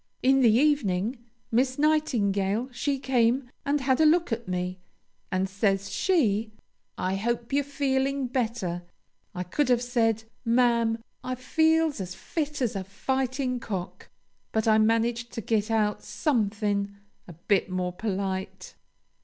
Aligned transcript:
In 0.23 0.41
the 0.41 0.51
evening, 0.55 1.19
Miss 1.51 1.77
Nightingale 1.77 2.69
she 2.71 2.97
came 2.97 3.51
and 3.63 3.81
had 3.81 4.01
a 4.01 4.05
look 4.07 4.31
at 4.31 4.47
me, 4.47 4.79
and 5.31 5.47
says 5.47 5.91
she, 5.91 6.51
'I 6.97 7.17
hope 7.17 7.53
you're 7.53 7.63
feeling 7.63 8.25
better.' 8.25 8.81
I 9.35 9.43
could 9.43 9.69
have 9.69 9.83
said, 9.83 10.23
'Ma'am, 10.43 11.03
I 11.23 11.35
feels 11.35 12.01
as 12.01 12.15
fit 12.15 12.63
as 12.63 12.75
a 12.75 12.83
fightin' 12.83 13.59
cock,' 13.59 14.09
but 14.51 14.67
I 14.67 14.79
managed 14.79 15.33
to 15.33 15.41
git 15.41 15.69
out 15.69 16.03
somethin' 16.03 16.95
a 17.27 17.33
bit 17.33 17.69
more 17.69 17.93
polite." 17.93 18.73